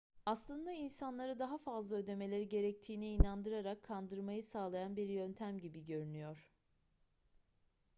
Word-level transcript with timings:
aslında 0.25 0.71
insanları 0.71 1.39
daha 1.39 1.57
fazla 1.57 1.95
ödemeleri 1.95 2.49
gerektiğine 2.49 3.09
inandırarak 3.13 3.83
kandırmayı 3.83 4.43
sağlayan 4.43 4.95
bir 4.97 5.09
yöntem 5.09 5.59
gibi 5.59 5.85
görünüyor 5.85 6.49